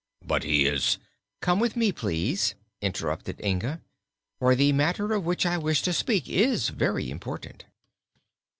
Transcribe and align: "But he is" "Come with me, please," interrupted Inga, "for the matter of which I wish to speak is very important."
"But 0.25 0.41
he 0.43 0.65
is" 0.65 0.97
"Come 1.43 1.59
with 1.59 1.75
me, 1.75 1.91
please," 1.91 2.55
interrupted 2.81 3.39
Inga, 3.39 3.83
"for 4.39 4.55
the 4.55 4.71
matter 4.73 5.13
of 5.13 5.25
which 5.27 5.45
I 5.45 5.59
wish 5.59 5.83
to 5.83 5.93
speak 5.93 6.27
is 6.27 6.69
very 6.69 7.11
important." 7.11 7.65